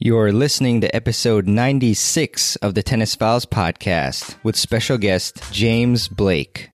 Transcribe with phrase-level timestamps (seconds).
[0.00, 6.73] You're listening to episode 96 of the Tennis Files podcast with special guest James Blake.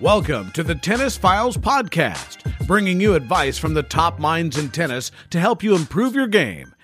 [0.00, 5.10] Welcome to the Tennis Files Podcast, bringing you advice from the top minds in tennis
[5.30, 6.74] to help you improve your game.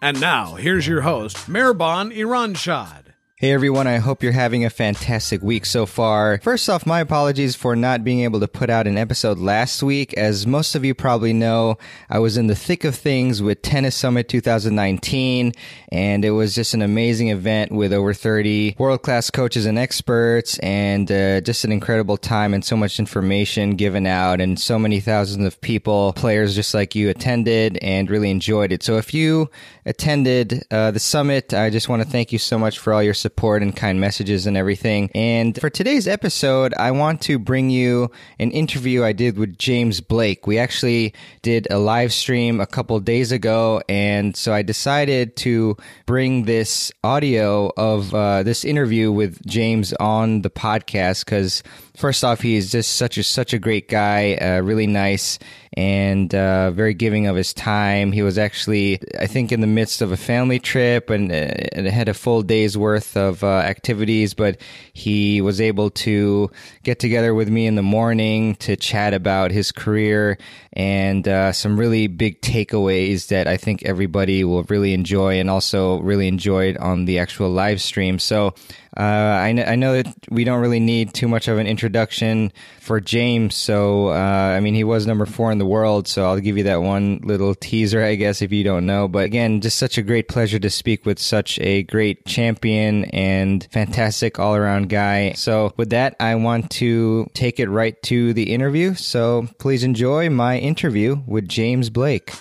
[0.00, 3.01] And now, here's your host, Mirban Iranshad.
[3.42, 6.38] Hey everyone, I hope you're having a fantastic week so far.
[6.44, 10.14] First off, my apologies for not being able to put out an episode last week.
[10.14, 11.76] As most of you probably know,
[12.08, 15.54] I was in the thick of things with Tennis Summit 2019,
[15.90, 20.56] and it was just an amazing event with over 30 world class coaches and experts,
[20.60, 25.00] and uh, just an incredible time and so much information given out, and so many
[25.00, 28.84] thousands of people, players just like you, attended and really enjoyed it.
[28.84, 29.50] So if you
[29.84, 33.14] attended uh, the summit, I just want to thank you so much for all your
[33.14, 35.10] support support and kind messages and everything.
[35.14, 40.02] And for today's episode, I want to bring you an interview I did with James
[40.02, 40.46] Blake.
[40.46, 45.78] We actually did a live stream a couple days ago, and so I decided to
[46.04, 51.62] bring this audio of uh, this interview with James on the podcast because
[51.96, 55.38] first off, he is just such a such a great guy, uh, really nice
[55.74, 58.12] and uh, very giving of his time.
[58.12, 61.34] He was actually, I think, in the midst of a family trip and, uh,
[61.72, 64.60] and had a full day's worth of uh, activities, but
[64.92, 66.50] he was able to
[66.82, 70.36] get together with me in the morning to chat about his career
[70.74, 76.00] and uh, some really big takeaways that I think everybody will really enjoy and also
[76.00, 78.18] really enjoyed on the actual live stream.
[78.18, 78.54] So
[78.96, 82.52] uh, I, kn- I, know that we don't really need too much of an introduction
[82.78, 83.54] for James.
[83.54, 86.06] So, uh, I mean, he was number four in the world.
[86.06, 89.08] So I'll give you that one little teaser, I guess, if you don't know.
[89.08, 93.66] But again, just such a great pleasure to speak with such a great champion and
[93.72, 95.32] fantastic all around guy.
[95.32, 98.94] So with that, I want to take it right to the interview.
[98.94, 102.32] So please enjoy my interview with James Blake.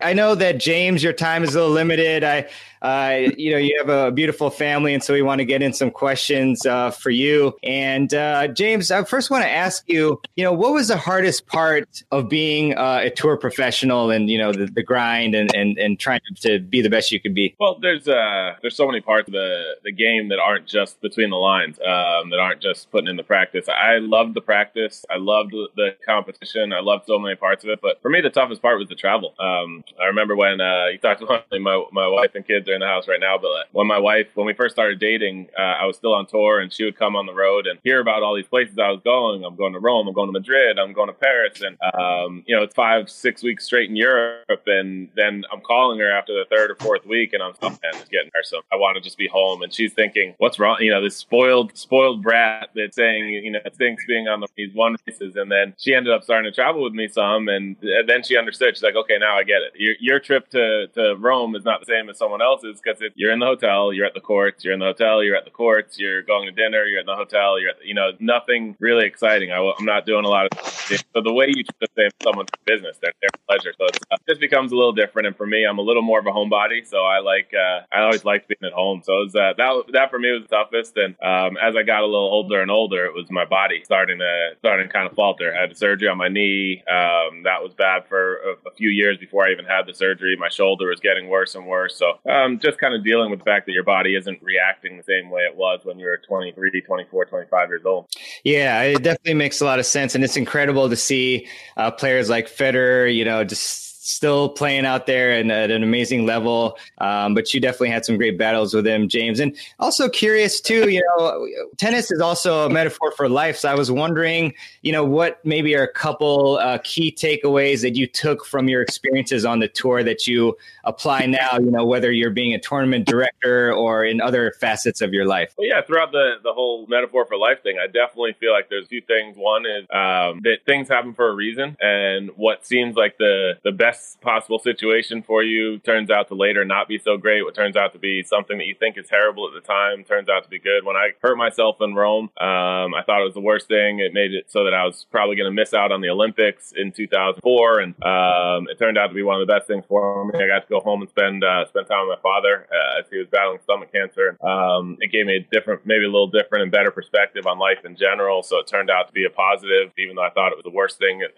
[0.00, 2.22] I know that James, your time is a little limited.
[2.22, 2.48] I
[2.86, 5.72] uh, you know, you have a beautiful family, and so we want to get in
[5.72, 7.52] some questions uh, for you.
[7.64, 11.48] And uh, James, I first want to ask you, you know, what was the hardest
[11.48, 15.76] part of being uh, a tour professional, and you know, the, the grind and, and
[15.78, 17.56] and trying to be the best you could be?
[17.58, 21.30] Well, there's uh, there's so many parts of the the game that aren't just between
[21.30, 23.68] the lines, um, that aren't just putting in the practice.
[23.68, 25.04] I loved the practice.
[25.10, 26.72] I loved the competition.
[26.72, 27.80] I loved so many parts of it.
[27.82, 29.34] But for me, the toughest part was the travel.
[29.40, 31.26] Um, I remember when uh, you talked to
[31.58, 34.46] my my wife and kids in the house right now, but when my wife, when
[34.46, 37.26] we first started dating, uh, I was still on tour and she would come on
[37.26, 39.44] the road and hear about all these places I was going.
[39.44, 41.60] I'm going to Rome, I'm going to Madrid, I'm going to Paris.
[41.60, 44.62] And, um, you know, it's five, six weeks straight in Europe.
[44.66, 47.78] And then I'm calling her after the third or fourth week and I'm oh, man,
[47.94, 48.44] it's getting there.
[48.44, 49.62] So I want to just be home.
[49.62, 50.76] And she's thinking, what's wrong?
[50.80, 54.74] You know, this spoiled, spoiled brat that's saying, you know, thinks being on the, these
[54.74, 55.36] one races.
[55.36, 57.48] And then she ended up starting to travel with me some.
[57.48, 57.76] And
[58.06, 58.76] then she understood.
[58.76, 59.72] She's like, okay, now I get it.
[59.76, 63.38] Your, your trip to, to Rome is not the same as someone because you're in
[63.38, 66.22] the hotel, you're at the courts, you're in the hotel, you're at the courts, you're
[66.22, 69.52] going to dinner, you're at the hotel, you're at, the, you know, nothing really exciting.
[69.52, 70.76] I, am not doing a lot of
[71.14, 73.72] so the way you treat the same someone's business, they're their pleasure.
[73.78, 75.26] So it uh, just becomes a little different.
[75.26, 78.02] And for me, I'm a little more of a homebody, so I like uh, I
[78.02, 79.02] always liked being at home.
[79.04, 80.96] So was, uh, that that for me was the toughest.
[80.96, 84.18] And um, as I got a little older and older, it was my body starting
[84.18, 85.54] to starting to kind of falter.
[85.54, 86.82] I had surgery on my knee.
[86.86, 90.36] Um, that was bad for a, a, few years before I even had the surgery.
[90.36, 91.96] My shoulder was getting worse and worse.
[91.96, 95.02] So um, just kind of dealing with the fact that your body isn't reacting the
[95.02, 98.06] same way it was when you were 23, 24, 25 years old.
[98.44, 100.14] Yeah, it definitely makes a lot of sense.
[100.14, 101.46] And it's incredible to see
[101.76, 106.26] uh, players like Federer, you know, just still playing out there and at an amazing
[106.26, 106.78] level.
[106.98, 109.40] Um, but you definitely had some great battles with him, James.
[109.40, 113.56] And also curious too, you know, tennis is also a metaphor for life.
[113.56, 117.96] So I was wondering, you know, what maybe are a couple uh, key takeaways that
[117.96, 122.12] you took from your experiences on the tour that you apply now, you know, whether
[122.12, 125.52] you're being a tournament director or in other facets of your life?
[125.58, 128.84] Well, yeah, throughout the, the whole metaphor for life thing, I definitely feel like there's
[128.84, 129.36] a few things.
[129.36, 131.76] One is um, that things happen for a reason.
[131.80, 136.34] And what seems like the, the best best possible situation for you turns out to
[136.34, 137.42] later not be so great.
[137.42, 140.28] What turns out to be something that you think is terrible at the time turns
[140.28, 140.84] out to be good.
[140.84, 144.00] When I hurt myself in Rome, um, I thought it was the worst thing.
[144.00, 146.72] It made it so that I was probably going to miss out on the Olympics
[146.76, 150.24] in 2004, and um, it turned out to be one of the best things for
[150.26, 150.42] me.
[150.42, 153.06] I got to go home and spend uh, spend time with my father uh, as
[153.10, 154.36] he was battling stomach cancer.
[154.44, 157.84] Um, it gave me a different, maybe a little different and better perspective on life
[157.84, 158.42] in general.
[158.42, 160.74] So it turned out to be a positive, even though I thought it was the
[160.74, 161.30] worst thing at,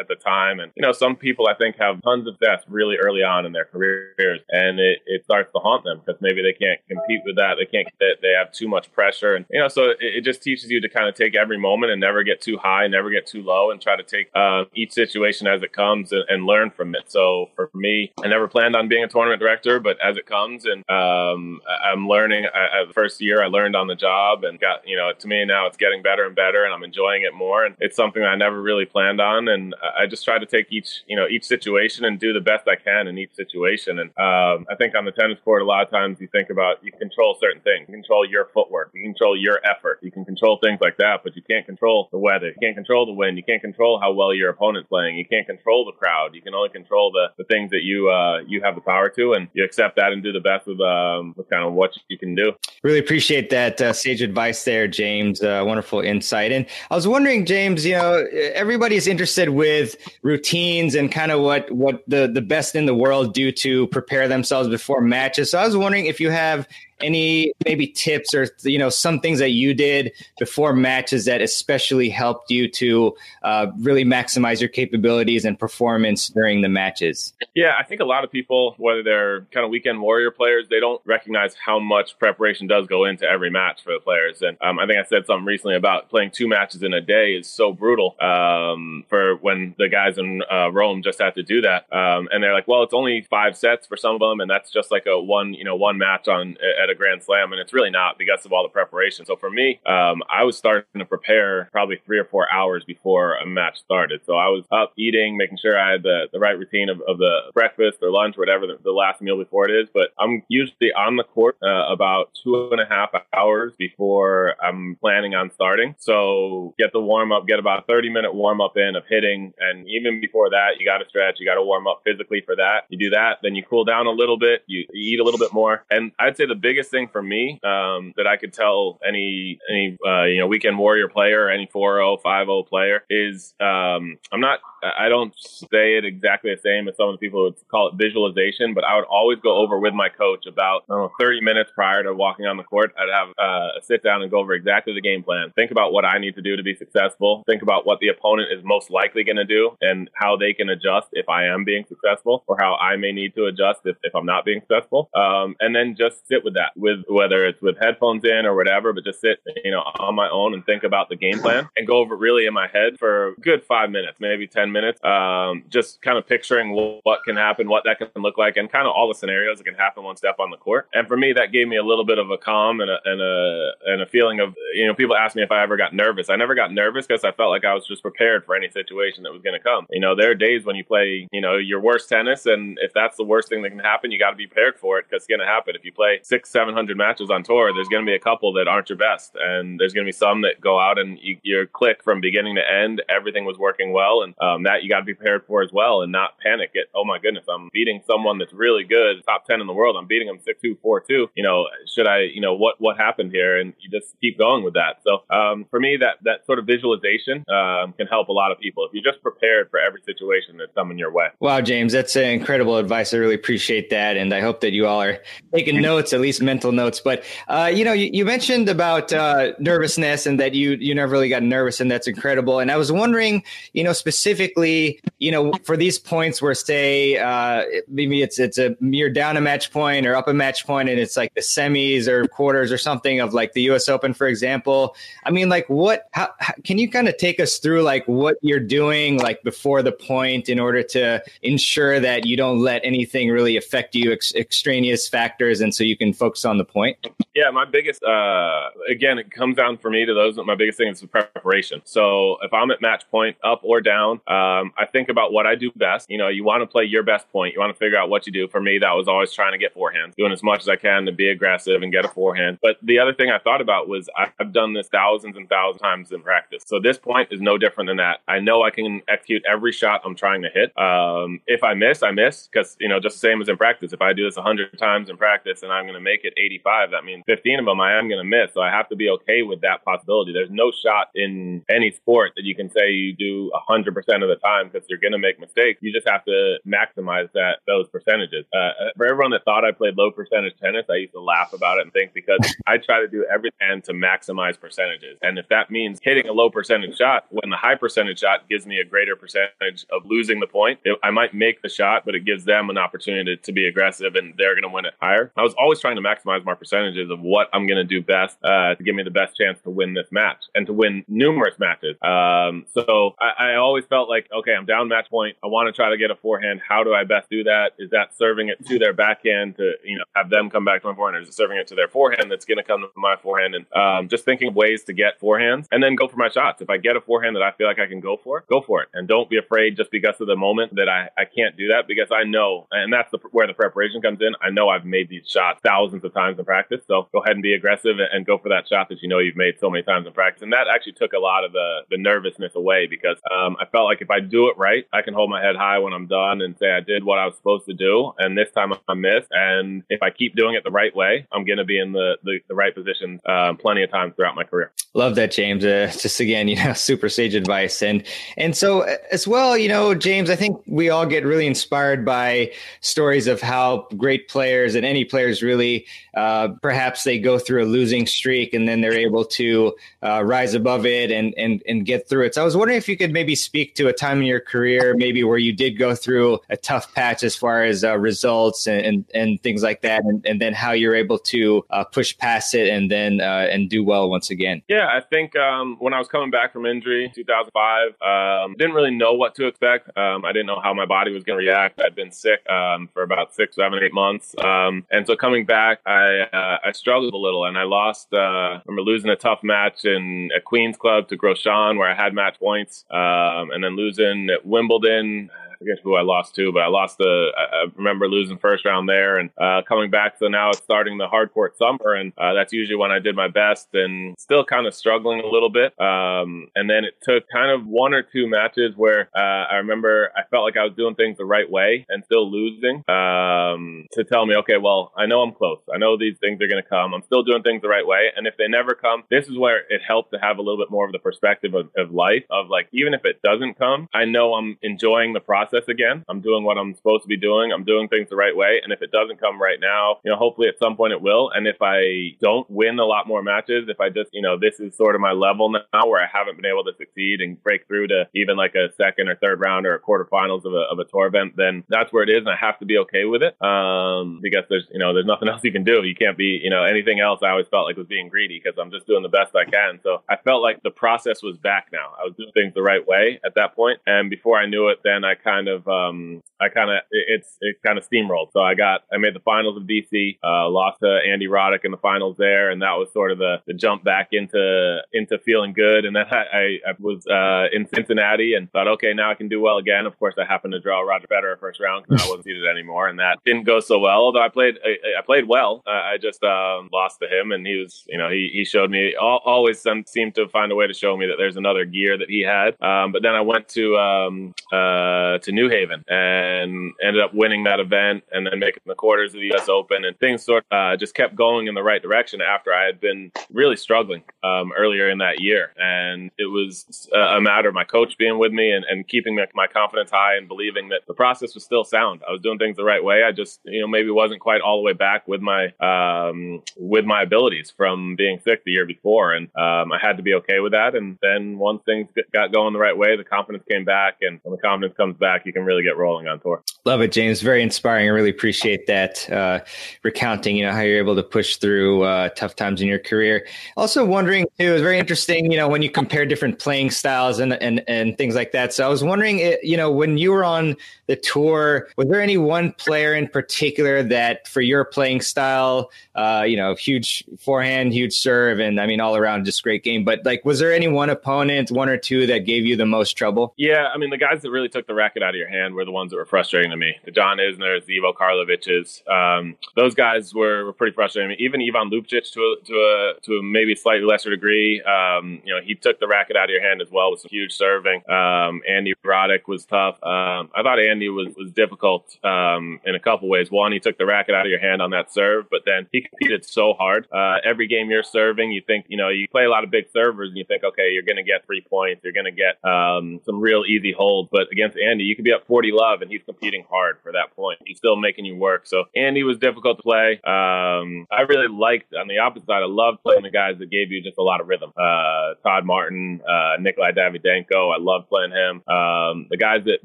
[0.00, 0.60] at the time.
[0.60, 3.52] And you know, some people I think have tons of deaths really early on in
[3.52, 7.36] their careers, and it, it starts to haunt them because maybe they can't compete with
[7.36, 7.56] that.
[7.58, 7.88] They can't.
[7.98, 10.88] They have too much pressure, and you know, so it, it just teaches you to
[10.88, 13.80] kind of take every moment and never get too high, never get too low, and
[13.80, 17.02] try to take uh, each situation as it comes and, and, learn from it.
[17.06, 20.64] So for me, I never planned on being a tournament director, but as it comes,
[20.64, 22.46] and um, I'm learning.
[22.46, 25.44] I, the first year, I learned on the job, and got you know, to me
[25.44, 27.64] now it's getting better and better, and I'm enjoying it more.
[27.64, 31.02] And it's something I never really planned on, and I just try to take each
[31.06, 33.98] you know each situation and do the best I can in each situation.
[33.98, 36.82] And um, I think on the tennis court, a lot of times you think about
[36.82, 40.58] you control certain things, you control your footwork, you control your effort, you can control
[40.62, 43.42] things like that, but you can't control the weather, you can't control the wind, you
[43.42, 46.68] can't control how well your opponent's playing, you can't control the crowd, you can only
[46.70, 49.96] control the, the things that you uh, you have the power to, and you accept
[49.96, 52.52] that and do the best with um, with kind of what you can do.
[52.82, 55.42] Really appreciate that uh, sage advice there, James.
[55.42, 56.52] Uh, wonderful insight.
[56.52, 61.70] And I was wondering, James, you know, everybody's interested with routines and kind of what
[61.80, 65.50] what the the best in the world do to prepare themselves before matches.
[65.50, 66.68] So I was wondering if you have
[67.02, 72.08] any maybe tips or you know some things that you did before matches that especially
[72.08, 77.32] helped you to uh, really maximize your capabilities and performance during the matches?
[77.54, 80.80] Yeah i think a lot of people whether they're kind of weekend warrior players they
[80.80, 84.42] don't recognize how much preparation does go into every match for the players.
[84.42, 87.34] And um, i think i said something recently about playing two matches in a day
[87.34, 91.62] is so brutal um, for when the guys in uh, rome just had to do
[91.62, 91.90] that.
[91.92, 94.70] Um, and they're like well it's only five sets for some of them and that's
[94.70, 97.72] just like a one you know one match on at a Grand Slam, and it's
[97.72, 99.24] really not because of all the preparation.
[99.26, 103.36] So for me, um, I was starting to prepare probably three or four hours before
[103.36, 104.20] a match started.
[104.26, 107.18] So I was up eating, making sure I had the, the right routine of, of
[107.18, 109.88] the breakfast or lunch, or whatever the, the, last meal before it is.
[109.92, 114.96] But I'm usually on the court uh, about two and a half hours before I'm
[115.00, 115.94] planning on starting.
[115.98, 119.52] So get the warm up, get about 30 minute warm up in of hitting.
[119.58, 122.56] And even before that, you got to stretch, you got to warm up physically for
[122.56, 122.82] that.
[122.88, 125.38] You do that, then you cool down a little bit, you, you eat a little
[125.38, 125.84] bit more.
[125.90, 129.98] And I'd say the biggest thing for me um, that I could tell any any
[130.06, 135.08] uh, you know weekend warrior player, any 4-0, 5-0 player is um, I'm not I
[135.08, 138.74] don't say it exactly the same as some of the people would call it visualization,
[138.74, 142.14] but I would always go over with my coach about know, 30 minutes prior to
[142.14, 142.92] walking on the court.
[142.98, 145.52] I'd have uh, a sit down and go over exactly the game plan.
[145.54, 147.42] Think about what I need to do to be successful.
[147.46, 150.68] Think about what the opponent is most likely going to do and how they can
[150.68, 154.14] adjust if I am being successful or how I may need to adjust if, if
[154.14, 155.10] I'm not being successful.
[155.14, 158.92] Um, and then just sit with that, with whether it's with headphones in or whatever,
[158.92, 161.86] but just sit, you know, on my own and think about the game plan and
[161.86, 165.64] go over really in my head for a good five minutes, maybe 10 minutes, um,
[165.68, 168.92] just kind of picturing what can happen, what that can look like, and kind of
[168.94, 170.88] all the scenarios that can happen one step on the court.
[170.92, 173.20] And for me, that gave me a little bit of a calm and a, and
[173.20, 176.30] a, and a feeling of, you know, people ask me if I ever got nervous.
[176.30, 179.22] I never got nervous because I felt like I was just prepared for any situation
[179.24, 179.86] that was going to come.
[179.90, 182.92] You know, there are days when you play, you know, your worst tennis, and if
[182.92, 185.22] that's the worst thing that can happen, you got to be prepared for it because
[185.22, 185.74] it's going to happen.
[185.74, 188.68] If you play six, 700 matches on tour, there's going to be a couple that
[188.68, 189.36] aren't your best.
[189.38, 192.56] And there's going to be some that go out and you, your click from beginning
[192.56, 194.22] to end, everything was working well.
[194.22, 196.88] And um, that you got to be prepared for as well and not panic it.
[196.94, 199.96] Oh my goodness, I'm beating someone that's really good, top 10 in the world.
[199.98, 201.30] I'm beating them 6 2, 4 2.
[201.34, 203.58] You know, should I, you know, what, what happened here?
[203.58, 205.00] And you just keep going with that.
[205.06, 208.58] So um, for me, that, that sort of visualization um, can help a lot of
[208.58, 208.84] people.
[208.84, 211.28] If you're just prepared for every situation that's coming your way.
[211.40, 213.14] Wow, James, that's uh, incredible advice.
[213.14, 214.16] I really appreciate that.
[214.16, 215.18] And I hope that you all are
[215.54, 217.00] taking notes, at least mental notes.
[217.00, 221.12] But, uh, you know, you, you mentioned about uh, nervousness and that you, you never
[221.12, 222.58] really got nervous, and that's incredible.
[222.58, 227.64] And I was wondering, you know, specifically, you know, for these points where, say, uh,
[227.88, 230.98] maybe it's it's a you're down a match point or up a match point, and
[230.98, 233.88] it's like the semis or quarters or something of like the U.S.
[233.88, 234.96] Open, for example.
[235.24, 236.08] I mean, like, what?
[236.12, 239.82] How, how can you kind of take us through like what you're doing like before
[239.82, 244.34] the point in order to ensure that you don't let anything really affect you, ex-
[244.34, 246.96] extraneous factors, and so you can focus on the point?
[247.34, 250.36] Yeah, my biggest, uh, again, it comes down for me to those.
[250.36, 251.80] My biggest thing is preparation.
[251.84, 255.54] So if I'm at match point, up or down, um, I think about what I
[255.54, 256.10] do best.
[256.10, 257.54] You know, you want to play your best point.
[257.54, 258.48] You want to figure out what you do.
[258.48, 261.04] For me, that was always trying to get forehand, doing as much as I can
[261.06, 262.58] to be aggressive and get a forehand.
[262.62, 265.82] But the other thing I thought about was I've done this thousands and thousands of
[265.82, 266.62] times in practice.
[266.66, 268.20] So this point is no different than that.
[268.28, 270.76] I know I can execute every shot I'm trying to hit.
[270.78, 273.92] Um, if I miss, I miss because, you know, just the same as in practice.
[273.92, 276.90] If I do this 100 times in practice and I'm going to make it 85,
[276.92, 278.54] that means 15 of them I am going to miss.
[278.54, 280.32] So I have to be okay with that possibility.
[280.32, 284.36] There's no shot in any sport that you can say you do 100% of the
[284.36, 285.78] time because you're going to make mistakes.
[285.82, 288.46] You just have to maximize that those percentages.
[288.54, 291.78] Uh, for everyone that thought I played low percentage tennis, I used to laugh about
[291.78, 295.18] it and think because I try to do everything to maximize percentages.
[295.22, 298.66] And if that means hitting a low percentage shot, when the high percentage shot gives
[298.66, 302.14] me a greater percentage of losing the point, it, I might make the shot, but
[302.14, 304.94] it gives them an opportunity to, to be aggressive and they're going to win it
[305.00, 305.32] higher.
[305.36, 308.38] I was always trying to maximize my percentages of what I'm going to do best
[308.44, 311.58] uh, to give me the best chance to win this match and to win numerous
[311.58, 311.96] matches.
[312.02, 315.36] Um, so I, I always felt like, okay, I'm down match point.
[315.42, 316.60] I want to try to get a forehand.
[316.66, 317.72] How do I best do that?
[317.78, 320.88] Is that serving it to their backhand to, you know, have them come back to
[320.88, 322.88] my forehand or is it serving it to their forehand that's going to come to
[322.96, 323.54] my forehand?
[323.54, 326.62] And um, just thinking of ways to get forehands and then go for my shots.
[326.62, 328.82] If I get a forehand that I feel like I can go for, go for
[328.82, 328.88] it.
[328.94, 331.86] And don't be afraid just because of the moment that I, I can't do that
[331.86, 334.34] because I know, and that's the, where the preparation comes in.
[334.42, 336.82] I know I've made these shots thousands of times in practice.
[336.86, 339.36] So go ahead and be aggressive and go for that shot that you know you've
[339.36, 340.42] made so many times in practice.
[340.42, 343.84] And that actually took a lot of the, the nervousness away because um, I felt
[343.84, 346.40] like if I do it right, I can hold my head high when I'm done
[346.40, 348.12] and say I did what I was supposed to do.
[348.18, 349.28] And this time I missed.
[349.30, 352.16] And if I keep doing it the right way, I'm going to be in the,
[352.24, 354.72] the, the right position um, plenty of times throughout my career.
[354.94, 355.64] Love that, James.
[355.64, 357.82] Uh, just again, you know, super sage advice.
[357.82, 358.04] And,
[358.36, 362.04] and so uh, as well, you know, James, I think we all get really inspired
[362.04, 367.64] by stories of how great players and any players really, uh, perhaps they go through
[367.64, 371.86] a losing streak and then they're able to uh, rise above it and, and, and
[371.86, 372.34] get through it.
[372.34, 374.94] So I was wondering if you could maybe speak to a time in your career,
[374.96, 378.84] maybe where you did go through a tough patch as far as uh, results and,
[378.86, 382.54] and, and, things like that, and, and then how you're able to uh, push past
[382.54, 384.62] it and then uh, and do well once again.
[384.68, 388.90] Yeah, I think um, when I was coming back from injury, 2005, um, didn't really
[388.90, 389.96] know what to expect.
[389.96, 391.80] Um, I didn't know how my body was going to react.
[391.80, 395.80] I'd been sick um, for about six, seven, eight months, um, and so coming back,
[395.86, 398.08] I uh, I struggled a little, and I lost.
[398.12, 401.94] Uh, I remember losing a tough match in at Queens Club to Grosjean, where I
[401.94, 406.62] had match points, um, and then losing at Wimbledon forget who I lost to, but
[406.62, 407.28] I lost the.
[407.36, 410.16] I remember losing first round there and uh, coming back.
[410.18, 413.14] So now it's starting the hard court summer, and uh, that's usually when I did
[413.14, 415.78] my best, and still kind of struggling a little bit.
[415.78, 420.10] Um, and then it took kind of one or two matches where uh, I remember
[420.16, 424.04] I felt like I was doing things the right way and still losing um, to
[424.04, 425.60] tell me, okay, well, I know I'm close.
[425.72, 426.94] I know these things are going to come.
[426.94, 429.58] I'm still doing things the right way, and if they never come, this is where
[429.68, 432.48] it helped to have a little bit more of the perspective of, of life of
[432.48, 436.04] like even if it doesn't come, I know I'm enjoying the process process again.
[436.08, 437.52] I'm doing what I'm supposed to be doing.
[437.52, 438.60] I'm doing things the right way.
[438.62, 441.30] And if it doesn't come right now, you know, hopefully at some point it will.
[441.34, 444.60] And if I don't win a lot more matches, if I just, you know, this
[444.60, 447.66] is sort of my level now where I haven't been able to succeed and break
[447.66, 450.78] through to even like a second or third round or a quarterfinals of a, of
[450.78, 452.20] a tour event, then that's where it is.
[452.20, 453.40] And I have to be okay with it.
[453.42, 455.82] Um, because there's, you know, there's nothing else you can do.
[455.82, 458.58] You can't be, you know, anything else I always felt like was being greedy because
[458.58, 459.80] I'm just doing the best I can.
[459.82, 461.92] So I felt like the process was back now.
[461.98, 463.80] I was doing things the right way at that point.
[463.86, 467.56] And before I knew it, then I kind of, um, I kind of it's it
[467.64, 468.32] kind of steamrolled.
[468.32, 471.70] So I got I made the finals of DC, uh, lost to Andy Roddick in
[471.70, 475.52] the finals there, and that was sort of the, the jump back into into feeling
[475.52, 475.84] good.
[475.84, 479.40] And then I, I, was uh, in Cincinnati and thought, okay, now I can do
[479.40, 479.86] well again.
[479.86, 482.88] Of course, I happened to draw Roger Federer first round because I wasn't seeded anymore,
[482.88, 484.00] and that didn't go so well.
[484.00, 487.56] Although I played I, I played well, I just um, lost to him, and he
[487.56, 490.96] was you know he he showed me always seemed to find a way to show
[490.96, 492.60] me that there's another gear that he had.
[492.62, 497.14] Um, but then I went to um, uh, to New Haven and and ended up
[497.14, 499.48] winning that event and then making the quarters of the U.S.
[499.48, 499.84] Open.
[499.84, 502.80] And things sort of uh, just kept going in the right direction after I had
[502.80, 505.52] been really struggling um, earlier in that year.
[505.58, 509.26] And it was a matter of my coach being with me and, and keeping my,
[509.34, 512.02] my, confidence high and believing that the process was still sound.
[512.06, 513.02] I was doing things the right way.
[513.02, 516.84] I just, you know, maybe wasn't quite all the way back with my um, with
[516.84, 519.12] my abilities from being sick the year before.
[519.12, 520.76] And um, I had to be okay with that.
[520.76, 523.98] And then once things got going the right way, the confidence came back.
[524.02, 526.42] And when the confidence comes back, back, you can really get rolling on tour.
[526.64, 527.20] Love it, James.
[527.20, 527.86] Very inspiring.
[527.86, 529.40] I really appreciate that uh,
[529.82, 533.26] recounting, you know, how you're able to push through uh, tough times in your career.
[533.56, 537.32] Also wondering too, it's very interesting, you know, when you compare different playing styles and
[537.34, 538.52] and and things like that.
[538.52, 542.02] So I was wondering, eh, you know, when you were on the tour, was there
[542.02, 547.72] any one player in particular that, for your playing style, uh, you know, huge forehand,
[547.72, 549.84] huge serve, and I mean, all around just great game.
[549.84, 552.94] But like, was there any one opponent, one or two, that gave you the most
[552.94, 553.34] trouble?
[553.36, 555.64] Yeah, I mean, the guys that really took the racket out of your hand were
[555.64, 556.74] the ones that were frustrating to me.
[556.84, 561.16] The John Isners, the Ivo Karlovic's, um, those guys were, were pretty frustrating.
[561.18, 564.62] Even Ivan Ljubicic to a, to a to a maybe slightly lesser degree.
[564.62, 567.10] Um, you know, he took the racket out of your hand as well with some
[567.10, 567.82] huge serving.
[567.90, 569.76] Um, Andy Roddick was tough.
[569.82, 573.30] Um, I thought Andy was was difficult um, in a couple ways.
[573.30, 575.82] One, he took the racket out of your hand on that serve, but then he
[575.82, 576.86] competed so hard.
[576.92, 579.70] Uh, every game you're serving, you think you know you play a lot of big
[579.72, 582.42] servers, and you think, okay, you're going to get three points, you're going to get
[582.48, 584.08] um, some real easy holds.
[584.12, 587.14] But against Andy, you could be up 40 love, and he's competing hard for that
[587.14, 587.38] point.
[587.46, 588.46] He's still making you work.
[588.46, 590.00] So Andy was difficult to play.
[590.04, 592.42] Um, I really liked on the opposite side.
[592.42, 594.52] I loved playing the guys that gave you just a lot of rhythm.
[594.56, 597.54] Uh, Todd Martin, uh, Nikolai Davydenko.
[597.54, 598.42] I loved playing him.
[598.50, 599.64] Um, the guys that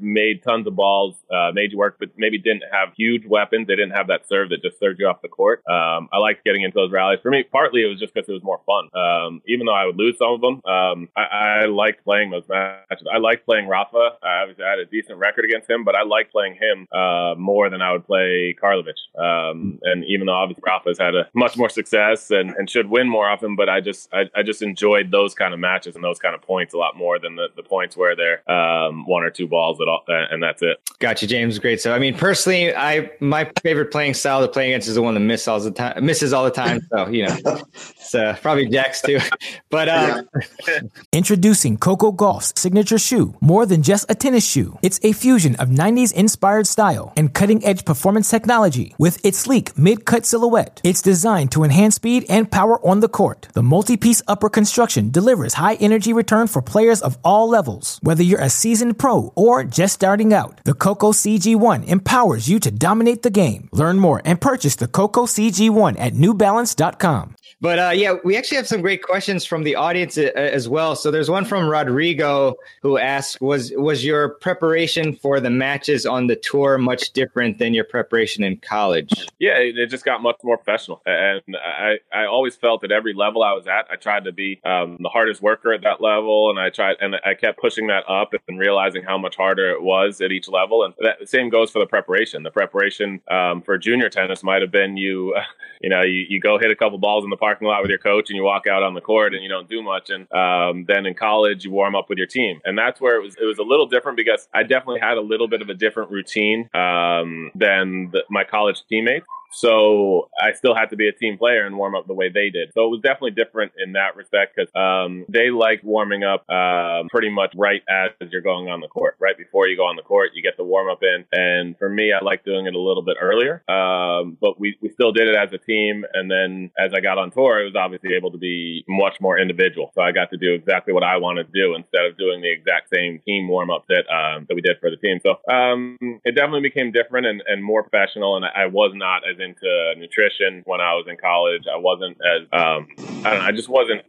[0.00, 3.66] made tons of balls, uh, made you work, but maybe didn't have huge weapons.
[3.66, 5.62] They didn't have that serve that just served you off the court.
[5.68, 7.18] Um, I liked getting into those rallies.
[7.20, 8.88] For me, partly it was just because it was more fun.
[8.94, 12.44] Um, even though I would lose some of them, um, I, I liked playing those
[12.48, 13.06] matches.
[13.12, 14.18] I liked playing Rafa.
[14.22, 17.70] I obviously had a decent record against him, but I like playing him uh, more
[17.70, 18.94] than I would play Karlovic.
[19.18, 23.08] Um, and even though obviously Rafa's had a much more success and, and should win
[23.08, 26.18] more often, but I just I, I just enjoyed those kind of matches and those
[26.18, 29.30] kind of points a lot more than the, the points where they're um, one or
[29.30, 30.78] two balls at all, and that's it.
[30.98, 31.58] Gotcha, James.
[31.58, 31.80] Great.
[31.80, 35.14] So I mean, personally, I my favorite playing style to play against is the one
[35.14, 36.04] that misses all the time.
[36.04, 36.80] Misses all the time.
[36.90, 37.36] So you know,
[37.74, 39.18] it's uh, probably Jack's too.
[39.70, 40.22] But uh,
[41.12, 44.78] Introducing Coco Gauff's signature shoe, more than just a tennis shoe.
[44.82, 49.78] It's a fusion of 90s inspired style and cutting edge performance technology with its sleek
[49.78, 50.80] mid cut silhouette.
[50.82, 53.46] It's designed to enhance speed and power on the court.
[53.52, 58.00] The multi piece upper construction delivers high energy return for players of all levels.
[58.02, 62.72] Whether you're a seasoned pro or just starting out, the Coco CG1 empowers you to
[62.72, 63.68] dominate the game.
[63.70, 67.35] Learn more and purchase the Coco CG1 at newbalance.com.
[67.60, 70.94] But uh, yeah, we actually have some great questions from the audience uh, as well.
[70.94, 76.26] So there's one from Rodrigo who asks, "Was was your preparation for the matches on
[76.26, 80.58] the tour much different than your preparation in college?" Yeah, it just got much more
[80.58, 84.32] professional, and I I always felt at every level I was at, I tried to
[84.32, 87.86] be um, the hardest worker at that level, and I tried and I kept pushing
[87.86, 90.84] that up and realizing how much harder it was at each level.
[90.84, 92.42] And that same goes for the preparation.
[92.42, 95.34] The preparation um, for junior tennis might have been you,
[95.80, 97.98] you know, you, you go hit a couple balls in the parking lot with your
[98.00, 100.10] coach and you walk out on the court and you don't do much.
[100.10, 102.60] And um, then in college, you warm up with your team.
[102.64, 105.20] And that's where it was, it was a little different because I definitely had a
[105.20, 109.26] little bit of a different routine um, than the, my college teammates.
[109.52, 112.50] So I still had to be a team player and warm up the way they
[112.50, 112.72] did.
[112.72, 117.08] So it was definitely different in that respect because um, they like warming up um,
[117.08, 119.16] pretty much right as you're going on the court.
[119.20, 121.24] Right before you go on the court, you get the warm up in.
[121.32, 123.62] And for me, I like doing it a little bit earlier.
[123.70, 126.04] Um, but we, we still did it as a team.
[126.12, 129.38] And then as I got on tour, it was obviously able to be much more
[129.38, 129.90] individual.
[129.94, 132.52] So I got to do exactly what I wanted to do instead of doing the
[132.52, 135.20] exact same team warm up that um, that we did for the team.
[135.22, 138.36] So um, it definitely became different and, and more professional.
[138.36, 141.64] And I was not as into nutrition when I was in college.
[141.72, 142.88] I wasn't as um,
[143.24, 143.46] I don't know.
[143.46, 144.02] I just wasn't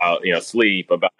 [0.00, 1.12] uh, you know sleep about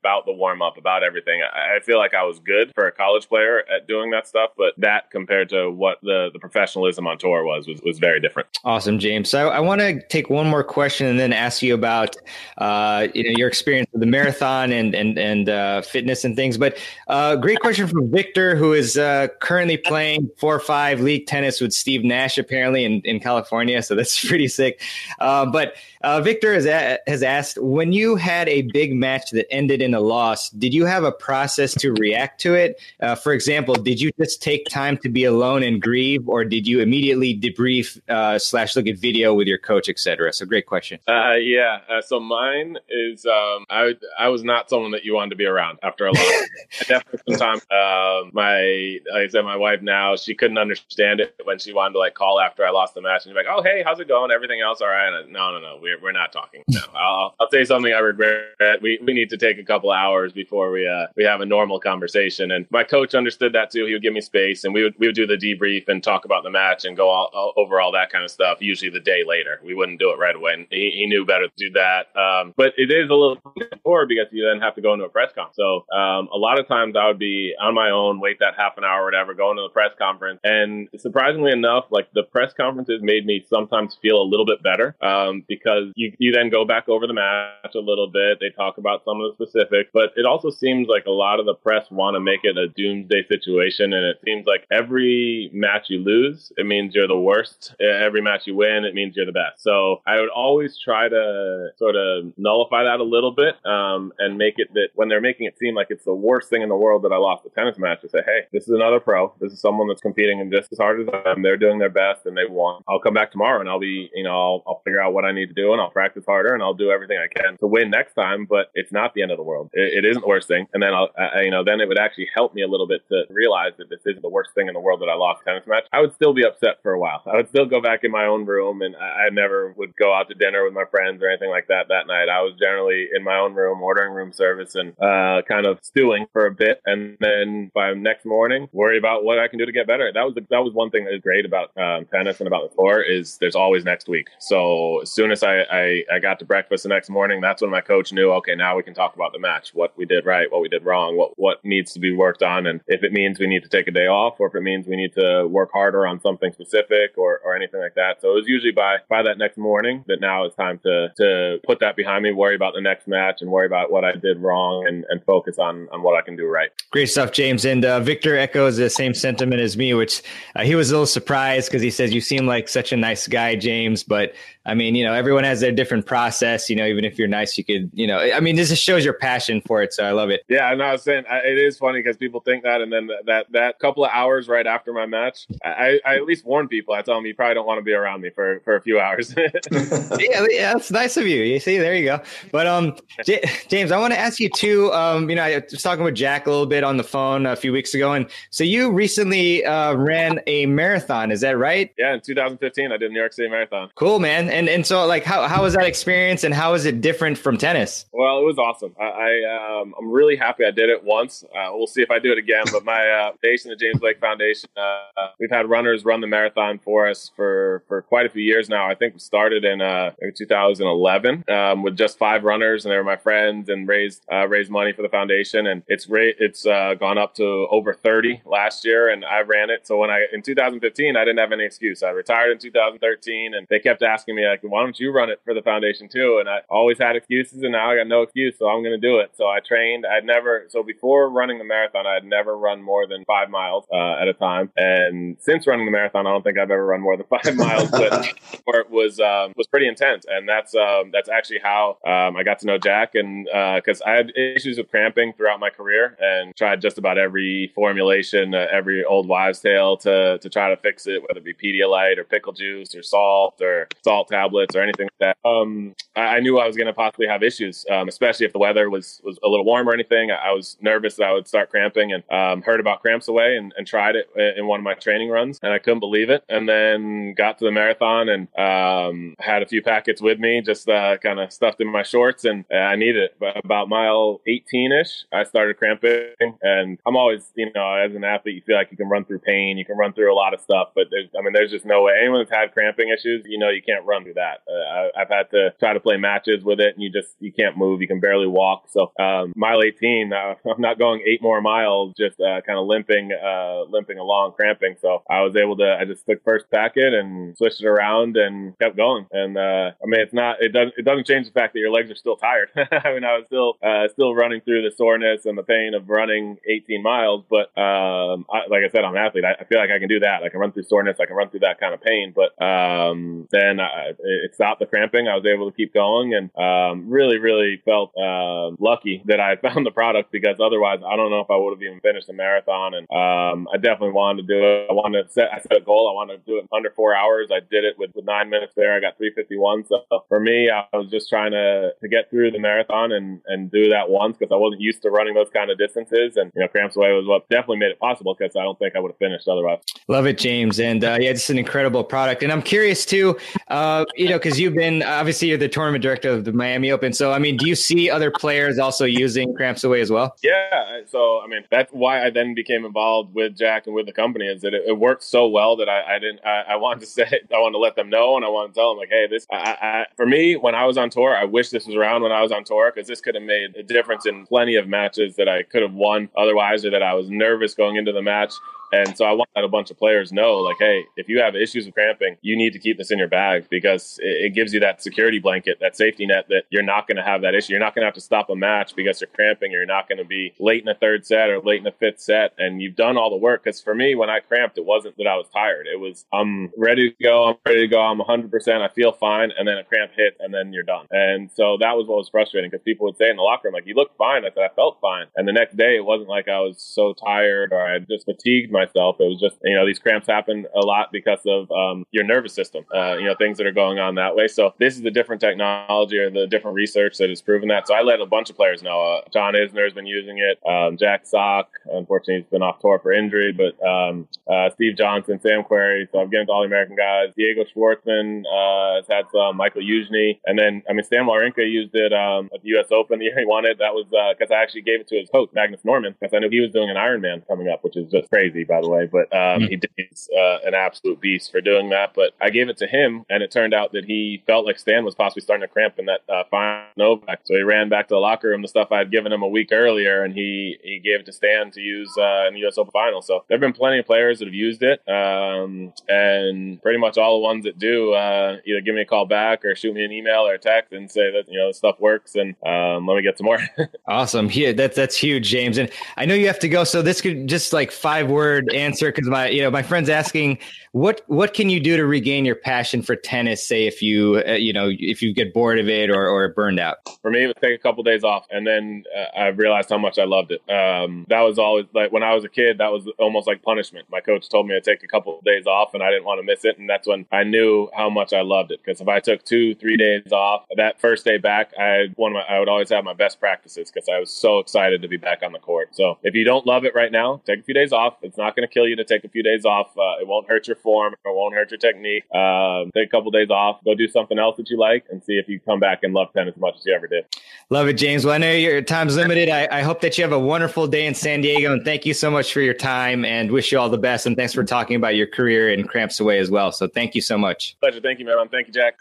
[0.00, 1.40] about the warm up about everything.
[1.42, 4.50] I, I, feel like I was good for a college player at doing that stuff,
[4.56, 8.48] but that compared to what the the professionalism on tour was was, was very different.
[8.64, 9.28] Awesome, James.
[9.28, 12.16] So I, I want to take one more question and then ask you about
[12.58, 16.58] uh, you know your experience with the marathon and and and uh, fitness and things.
[16.58, 21.60] But uh, great question from Victor, who is uh, currently playing four five league tennis
[21.60, 23.82] with Steve Nash apparently in, in California.
[23.82, 24.80] So that's pretty sick.
[25.20, 29.50] Uh, but uh, Victor has, a- has asked when you had a big match that
[29.52, 32.80] ended in a loss, did you have a process to react to it?
[33.00, 36.66] Uh, for example, did you just take time to be alone and grieve, or did
[36.66, 40.32] you immediately debrief uh, slash look at video with your coach, etc.?
[40.32, 40.98] So, great question.
[41.08, 41.80] Uh, yeah.
[41.88, 45.46] Uh, so mine is um, I I was not someone that you wanted to be
[45.46, 46.42] around after a loss.
[46.88, 51.58] definitely sometimes uh, my like I said, my wife now she couldn't understand it when
[51.58, 53.82] she wanted to like call after I lost the match and be like, oh hey,
[53.84, 54.30] how's it going?
[54.30, 55.08] Everything else all right?
[55.08, 56.62] And I, no, no, no, we're we're not talking.
[56.68, 58.82] No, I'll, I'll say something I regret.
[58.82, 61.80] We we need to take a couple hours before we uh we have a normal
[61.80, 62.50] conversation.
[62.50, 63.86] And my coach understood that too.
[63.86, 66.24] He would give me space, and we would we would do the debrief and talk
[66.24, 68.58] about the match and go all, all, over all that kind of stuff.
[68.60, 70.52] Usually the day later, we wouldn't do it right away.
[70.54, 72.14] And he, he knew better to do that.
[72.18, 73.38] Um, but it is a little
[73.84, 75.56] more because you then have to go into a press conference.
[75.56, 78.76] So um, a lot of times I would be on my own, wait that half
[78.76, 82.52] an hour or whatever, go into the press conference, and surprisingly enough, like the press
[82.52, 86.64] conferences made me sometimes feel a little bit better um, because you you then go
[86.64, 88.38] back over the match a little bit.
[88.40, 91.46] They talk about some of the specifics, but it also seems like a lot of
[91.46, 95.86] the press want to make it a doomsday situation, and it seems like every match
[95.88, 97.74] you lose, it means you're the worst.
[97.80, 99.62] Every match you win, it means you're the best.
[99.62, 104.36] So I would always try to sort of nullify that a little bit um, and
[104.36, 106.76] make it that when they're making it seem like it's the worst thing in the
[106.76, 109.32] world that I lost a tennis match, to say, hey, this is another pro.
[109.40, 111.42] This is someone that's competing and just as hard as them.
[111.42, 112.82] They're doing their best and they won.
[112.88, 115.32] I'll come back tomorrow and I'll be, you know, I'll, I'll figure out what I
[115.32, 117.90] need to do and I'll practice harder and I'll do everything I can to win
[117.90, 118.46] next time.
[118.46, 119.70] But it's not the end of the world.
[119.72, 120.66] it, it isn't the worst thing.
[120.72, 123.02] And then I'll, I, you know, then it would actually help me a little bit
[123.08, 125.66] to realize that this isn't the worst thing in the world that I lost tennis
[125.66, 125.84] match.
[125.92, 127.22] I would still be upset for a while.
[127.26, 130.14] I would still go back in my own room and I, I never would go
[130.14, 132.28] out to dinner with my friends or anything like that that night.
[132.28, 136.26] I was generally in my own room ordering room service and uh, kind of stewing
[136.32, 136.80] for a bit.
[136.86, 140.10] And then by next morning, worry about what I can do to get better.
[140.12, 142.70] That was the, that was one thing that is great about um, tennis and about
[142.70, 144.28] the tour is there's always next week.
[144.38, 147.70] So as soon as I, I, I got to breakfast the next morning, that's when
[147.70, 150.50] my coach knew, okay, now we can talk about the match, what we did right,
[150.50, 152.66] what we did wrong, what, what needs to be worked on.
[152.66, 154.86] And if it means we need to take a day off or if it means
[154.86, 158.20] we need to work harder on something specific or, or anything like that.
[158.20, 161.58] So it was usually by, by that next morning that now it's time to, to
[161.66, 164.38] put that behind me, worry about the next match and worry about what I did
[164.38, 166.70] wrong and, and focus on, on what I can do right.
[166.90, 167.64] Great stuff, James.
[167.64, 170.22] And uh, Victor echoes the same sentiment as me, which
[170.56, 173.26] uh, he was a little surprised because he says, You seem like such a nice
[173.26, 176.70] guy, James, but I mean, you know, everyone has their different process.
[176.70, 179.04] You know, even if you're nice, you could, you know, I mean, this just shows
[179.04, 179.92] your passion for it.
[179.92, 180.44] So I love it.
[180.48, 183.46] Yeah, and I was saying it is funny because people think that, and then that
[183.50, 186.94] that couple of hours right after my match, I, I at least warn people.
[186.94, 189.00] I tell them you probably don't want to be around me for for a few
[189.00, 189.34] hours.
[189.72, 191.42] yeah, yeah, that's nice of you.
[191.42, 192.20] You see, there you go.
[192.52, 194.92] But um, J- James, I want to ask you too.
[194.92, 197.56] Um, you know, I was talking with Jack a little bit on the phone a
[197.56, 201.32] few weeks ago, and so you recently uh, ran a marathon.
[201.32, 201.92] Is that right?
[201.98, 203.90] Yeah, in 2015, I did New York City Marathon.
[203.96, 207.00] Cool, man and and so like how how was that experience and how is it
[207.00, 208.06] different from tennis?
[208.12, 208.94] Well, it was awesome.
[209.00, 211.44] I, I um, I'm really happy I did it once.
[211.44, 212.64] Uh, we'll see if I do it again.
[212.70, 216.78] But my uh, foundation, the James Blake Foundation, uh, we've had runners run the marathon
[216.78, 218.88] for us for for quite a few years now.
[218.88, 223.04] I think we started in uh, 2011 um, with just five runners, and they were
[223.04, 225.66] my friends, and raised uh, raised money for the foundation.
[225.66, 229.70] And it's ra- it's uh, gone up to over 30 last year, and I ran
[229.70, 229.86] it.
[229.86, 232.02] So when I in 2015, I didn't have any excuse.
[232.02, 235.30] I retired in 2013, and they kept asking me me like, why don't you run
[235.30, 236.38] it for the foundation too?
[236.40, 239.06] And I always had excuses, and now I got no excuse, so I'm going to
[239.06, 239.32] do it.
[239.36, 240.04] So I trained.
[240.06, 244.20] I'd never so before running the marathon, I'd never run more than five miles uh,
[244.20, 244.70] at a time.
[244.76, 247.90] And since running the marathon, I don't think I've ever run more than five miles,
[247.90, 248.26] but
[248.66, 250.24] it was um, was pretty intense.
[250.28, 253.44] And that's um, that's actually how um, I got to know Jack, and
[253.76, 257.72] because uh, I had issues with cramping throughout my career, and tried just about every
[257.74, 261.54] formulation, uh, every old wives' tale to to try to fix it, whether it be
[261.54, 265.48] Pedialyte or pickle juice or salt or salt tablets or anything like that.
[265.48, 268.58] Um, I, I, knew I was going to possibly have issues, um, especially if the
[268.58, 270.30] weather was, was a little warm or anything.
[270.30, 273.56] I, I was nervous that I would start cramping and um, heard about Cramps Away
[273.56, 275.58] and, and, tried it in one of my training runs.
[275.62, 276.44] And I couldn't believe it.
[276.48, 280.88] And then got to the marathon and um, had a few packets with me, just
[280.88, 282.44] uh, kind of stuffed in my shorts.
[282.44, 283.36] And I needed it.
[283.38, 286.30] But about mile 18 ish, I started cramping.
[286.62, 289.40] And I'm always, you know, as an athlete, you feel like you can run through
[289.40, 290.88] pain, you can run through a lot of stuff.
[290.94, 292.14] But there's, I mean, there's just no way.
[292.18, 294.62] Anyone that's had cramping issues, you know, you can't run through that.
[294.68, 297.52] Uh, I, have had to try to play matches with it, and you just you
[297.52, 298.00] can't move.
[298.00, 298.88] You can barely walk.
[298.90, 302.86] So um, mile 18, uh, I'm not going eight more miles, just uh, kind of
[302.86, 304.96] limping, uh, limping along, cramping.
[305.00, 305.96] So I was able to.
[306.00, 309.26] I just took first packet and switched it around and kept going.
[309.32, 310.62] And uh, I mean, it's not.
[310.62, 310.94] It doesn't.
[310.96, 312.70] It doesn't change the fact that your legs are still tired.
[312.76, 316.08] I mean, I was still uh, still running through the soreness and the pain of
[316.08, 317.44] running 18 miles.
[317.48, 319.44] But um, I, like I said, I'm an athlete.
[319.44, 320.42] I, I, feel like I can do that.
[320.42, 321.18] I can run through soreness.
[321.20, 322.34] I can run through that kind of pain.
[322.34, 325.28] But um, then I, it stopped the cramping.
[325.28, 329.56] I was able to keep going and um, really, really felt uh, lucky that I
[329.62, 332.32] found the product because otherwise I don't know if I would have even finished the
[332.32, 332.94] marathon.
[332.94, 334.86] And um, I definitely wanted to do it.
[334.90, 336.08] I wanted to set, I set a goal.
[336.10, 337.48] I wanted to do it under four hours.
[337.50, 338.94] I did it with, with nine minutes there.
[338.94, 339.86] I got 351.
[339.86, 343.70] So for me, I was just trying to, to get through the marathon and, and
[343.70, 346.36] do that once because I wasn't used to running those kind of distances.
[346.36, 348.96] And, you know, Cramps Away was what definitely made it possible because I don't think
[348.96, 349.80] I would have finished otherwise.
[350.08, 350.80] Love it, James.
[350.80, 352.42] And uh, yeah, it's an incredible product.
[352.42, 356.30] And I'm curious too, uh, you know, because you've been obviously you're the tournament director
[356.30, 357.12] of the Miami Open.
[357.12, 360.36] So, I mean, do you see other players also using Cramps Away as well?
[360.42, 361.00] Yeah.
[361.06, 364.46] So, I mean, that's why I then became involved with Jack and with the company
[364.46, 366.40] is that it, it worked so well that I, I didn't.
[366.44, 368.74] I, I, wanted to say, I wanted to let them know, and I wanted to
[368.74, 369.46] tell them like, hey, this.
[369.50, 372.42] I, for me, when I was on tour, I wish this was around when I
[372.42, 375.48] was on tour because this could have made a difference in plenty of matches that
[375.48, 378.52] I could have won otherwise, or that I was nervous going into the match
[378.92, 381.54] and so I want let a bunch of players know, like, hey, if you have
[381.54, 384.80] issues with cramping, you need to keep this in your bag because it, gives you
[384.80, 387.72] that security blanket, that safety net that you're not going to have that issue.
[387.72, 389.72] You're not going to have to stop a match because you're cramping.
[389.72, 391.92] Or you're not going to be late in the third set or late in the
[391.92, 392.52] fifth set.
[392.58, 393.64] And you've done all the work.
[393.64, 395.86] Because for me, when I cramped, it wasn't that I was tired.
[395.86, 397.44] It was, I'm ready to go.
[397.48, 398.00] I'm ready to go.
[398.00, 398.82] I'm 100%.
[398.82, 399.52] I feel fine.
[399.56, 401.06] And then a cramp hit and then you're done.
[401.10, 403.74] And so that was what was frustrating because people would say in the locker room,
[403.74, 404.44] like, you look fine.
[404.44, 405.28] I said, I felt fine.
[405.34, 408.70] And the next day, it wasn't like I was so tired or I just fatigued
[408.84, 409.16] myself.
[409.20, 412.54] It was just you know, these cramps happen a lot because of um, your nervous
[412.54, 414.48] system, uh, you know, things that are going on that way.
[414.48, 417.88] So this is the different technology or the different research that has proven that.
[417.88, 419.00] So I let a bunch of players know.
[419.00, 420.58] Uh, John Isner has been using it.
[420.68, 425.40] Um, Jack Sock, unfortunately, he's been off tour for injury, but um, uh, Steve Johnson,
[425.40, 426.10] Sam Querrey.
[426.12, 427.32] So I'm getting to all the American guys.
[427.36, 429.52] Diego Schwartzman uh, has had some.
[429.62, 430.40] Michael Youzhny.
[430.44, 432.86] And then, I mean, Stan Wawrinka used it um, at the U.S.
[432.90, 433.78] Open the year he won it.
[433.78, 436.40] That was because uh, I actually gave it to his coach, Magnus Norman, because I
[436.40, 439.06] knew he was doing an Ironman coming up, which is just crazy, by the way.
[439.06, 439.64] But um, mm-hmm.
[439.66, 442.14] he did, he's uh, an absolute beast for doing that.
[442.14, 445.04] But I gave it to him, and it turned out that he felt like Stan
[445.04, 447.40] was possibly starting to cramp in that uh, final Novak.
[447.44, 449.48] So he ran back to the locker room, the stuff I had given him a
[449.48, 452.78] week earlier, and he he gave it to Stan to use uh, in the U.S.
[452.78, 453.20] Open final.
[453.20, 457.18] So there have been plenty of players that have used it, um, and pretty much
[457.18, 460.04] all the ones that do uh, either give me a call back or shoot me
[460.04, 463.06] an email or a text and say that you know the stuff works, and um,
[463.06, 463.58] let me get some more.
[464.08, 465.76] awesome, yeah, that's that's huge, James.
[465.78, 469.10] And I know you have to go, so this could just like five word answer
[469.10, 470.58] because my you know my friends asking
[470.92, 473.66] what what can you do to regain your passion for tennis?
[473.66, 476.78] Say if you uh, you know if you get bored of it or, or burned
[476.78, 476.98] out.
[477.22, 479.98] For me, it would take a couple days off, and then uh, I realized how
[479.98, 480.60] much I loved it.
[480.70, 482.78] Um, that was always like when I was a kid.
[482.78, 484.06] That was almost like punishment.
[484.10, 486.40] My coach told me to take a couple of days off, and I didn't want
[486.40, 486.78] to miss it.
[486.78, 488.80] And that's when I knew how much I loved it.
[488.84, 492.58] Because if I took two, three days off, that first day back, I one I
[492.58, 495.52] would always have my best practices because I was so excited to be back on
[495.52, 495.88] the court.
[495.92, 498.16] So if you don't love it right now, take a few days off.
[498.22, 499.88] It's not going to kill you to take a few days off.
[499.96, 501.12] Uh, it won't hurt your form.
[501.12, 502.24] It won't hurt your technique.
[502.34, 505.34] Um, take a couple days off, go do something else that you like, and see
[505.34, 507.24] if you come back and love tennis as much as you ever did.
[507.70, 508.24] Love it, James.
[508.24, 509.48] Well, I know your time's limited.
[509.48, 512.14] I, I hope that you have a wonderful day in San Diego, and thank you
[512.14, 513.24] so much for your time.
[513.24, 514.26] And wish you all the best.
[514.26, 516.72] And thanks for talking about your career and Cramps Away as well.
[516.72, 517.76] So thank you so much.
[517.80, 518.00] Pleasure.
[518.00, 518.48] Thank you, man.
[518.50, 518.98] Thank you, Jack.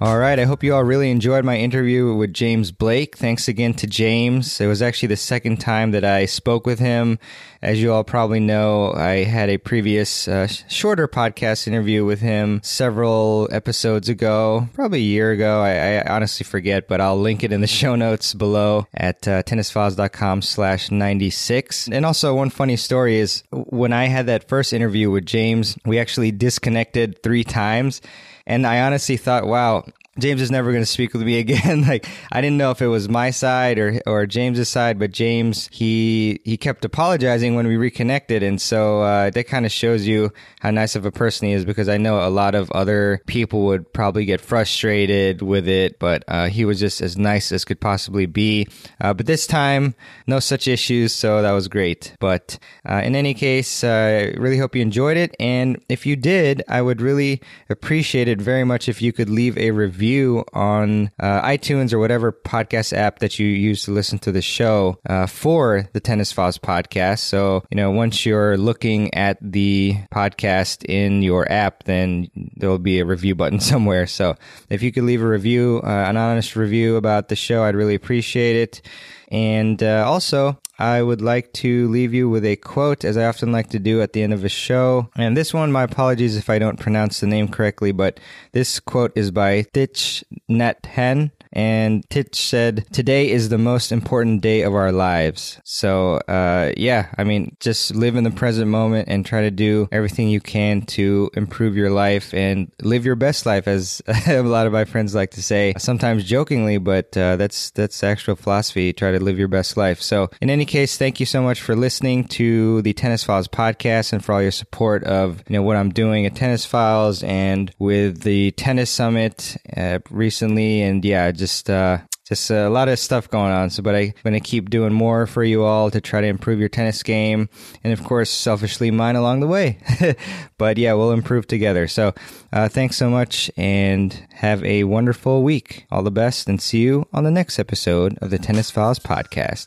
[0.00, 0.38] All right.
[0.38, 3.16] I hope you all really enjoyed my interview with James Blake.
[3.16, 4.60] Thanks again to James.
[4.60, 7.18] It was actually the second time that I spoke with him.
[7.62, 12.60] As you all probably know, I had a previous uh, shorter podcast interview with him
[12.62, 15.62] several episodes ago, probably a year ago.
[15.62, 19.42] I, I honestly forget, but I'll link it in the show notes below at uh,
[19.42, 21.88] tennisfiles.com slash 96.
[21.88, 25.98] And also one funny story is when I had that first interview with James, we
[25.98, 28.00] actually disconnected three times.
[28.48, 29.84] And I honestly thought, wow,
[30.18, 31.82] James is never going to speak with me again.
[31.88, 35.68] like I didn't know if it was my side or or James's side, but James
[35.72, 40.32] he he kept apologizing when we reconnected, and so uh, that kind of shows you
[40.60, 41.64] how nice of a person he is.
[41.64, 46.24] Because I know a lot of other people would probably get frustrated with it, but
[46.26, 48.66] uh, he was just as nice as could possibly be.
[49.00, 49.94] Uh, but this time,
[50.26, 52.14] no such issues, so that was great.
[52.18, 56.64] But uh, in any case, I really hope you enjoyed it, and if you did,
[56.68, 61.10] I would really appreciate it very much if you could leave a review review on
[61.20, 65.26] uh, iTunes or whatever podcast app that you use to listen to the show uh,
[65.26, 67.18] for the Tennis Files podcast.
[67.18, 73.00] So, you know, once you're looking at the podcast in your app, then there'll be
[73.00, 74.06] a review button somewhere.
[74.06, 74.36] So
[74.70, 77.94] if you could leave a review, uh, an honest review about the show, I'd really
[77.94, 78.82] appreciate it.
[79.30, 83.52] And uh, also, I would like to leave you with a quote, as I often
[83.52, 85.10] like to do at the end of a show.
[85.16, 88.20] And this one, my apologies if I don't pronounce the name correctly, but
[88.52, 91.30] this quote is by Thich Hanh.
[91.52, 95.60] And Thich said, Today is the most important day of our lives.
[95.64, 99.88] So, uh, yeah, I mean, just live in the present moment and try to do
[99.92, 104.66] everything you can to improve your life and live your best life, as a lot
[104.66, 108.92] of my friends like to say, sometimes jokingly, but uh, that's, that's actual philosophy.
[108.92, 110.00] Try to live your best life.
[110.00, 114.12] So, in any case, thank you so much for listening to the Tennis Files podcast
[114.12, 117.74] and for all your support of, you know, what I'm doing at Tennis Files and
[117.78, 120.82] with the Tennis Summit uh, recently.
[120.82, 121.98] And yeah, just uh,
[122.28, 123.70] just a lot of stuff going on.
[123.70, 126.60] So, but I'm going to keep doing more for you all to try to improve
[126.60, 127.48] your tennis game.
[127.82, 129.78] And of course, selfishly mine along the way.
[130.58, 131.88] but yeah, we'll improve together.
[131.88, 132.12] So,
[132.52, 135.86] uh, thanks so much and have a wonderful week.
[135.90, 139.66] All the best and see you on the next episode of the Tennis Files podcast.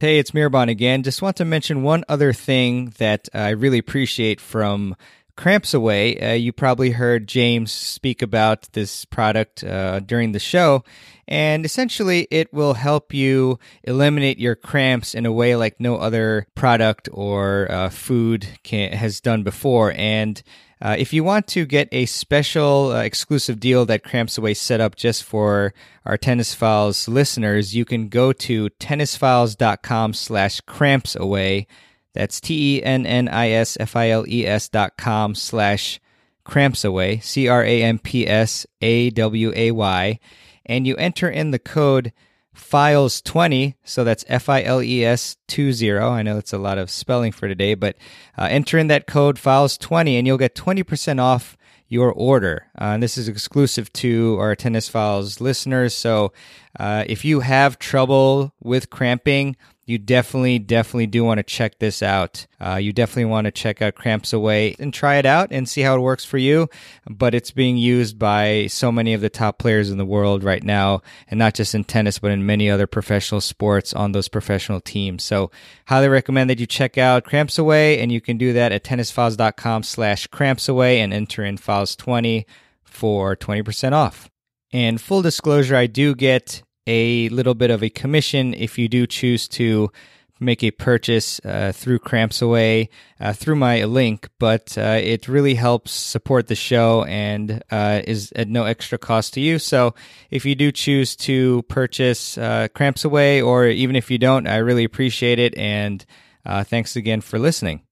[0.00, 1.02] Hey, it's Mirban again.
[1.02, 4.94] Just want to mention one other thing that I really appreciate from
[5.38, 6.18] Cramps Away.
[6.18, 10.82] Uh, you probably heard James speak about this product uh, during the show,
[11.28, 16.48] and essentially it will help you eliminate your cramps in a way like no other
[16.56, 19.92] product or uh, food can, has done before.
[19.96, 20.42] And
[20.82, 24.80] uh, if you want to get a special uh, exclusive deal that Cramps Away set
[24.80, 25.72] up just for
[26.04, 31.68] our Tennis Files listeners, you can go to tennisfiles.com slash cramps away
[32.14, 36.00] that's T E N N I S F I L E S dot com slash
[36.44, 40.18] cramps away, C R A M P S A W A Y.
[40.66, 42.12] And you enter in the code
[42.52, 47.72] files 20 so that's f-i-l-e-s 20 i know it's a lot of spelling for today
[47.72, 47.94] but
[48.36, 51.56] uh, enter in that code files 20 and you'll get 20% off
[51.88, 52.66] your order.
[52.80, 55.94] Uh, and this is exclusive to our tennis files listeners.
[55.94, 56.32] So
[56.78, 59.56] uh, if you have trouble with cramping
[59.88, 62.46] you definitely, definitely do want to check this out.
[62.60, 65.80] Uh, you definitely want to check out Cramps Away and try it out and see
[65.80, 66.68] how it works for you.
[67.08, 70.62] But it's being used by so many of the top players in the world right
[70.62, 74.82] now, and not just in tennis, but in many other professional sports on those professional
[74.82, 75.24] teams.
[75.24, 75.50] So
[75.86, 79.84] highly recommend that you check out Cramps Away, and you can do that at tennisfiles.com
[79.84, 82.44] slash cramps away and enter in files 20
[82.84, 84.28] for 20% off.
[84.70, 89.06] And full disclosure, I do get a little bit of a commission if you do
[89.06, 89.92] choose to
[90.40, 92.88] make a purchase uh, through Cramps Away
[93.20, 98.32] uh, through my link, but uh, it really helps support the show and uh, is
[98.36, 99.58] at no extra cost to you.
[99.58, 99.94] So
[100.30, 104.58] if you do choose to purchase uh, Cramps Away, or even if you don't, I
[104.58, 105.56] really appreciate it.
[105.58, 106.04] And
[106.46, 107.82] uh, thanks again for listening.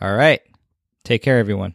[0.00, 0.40] All right.
[1.04, 1.74] Take care, everyone.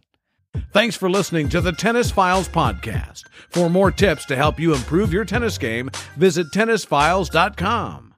[0.72, 3.28] Thanks for listening to the Tennis Files podcast.
[3.50, 8.13] For more tips to help you improve your tennis game, visit tennisfiles.com.